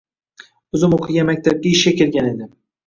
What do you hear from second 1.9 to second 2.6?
kelgan edim.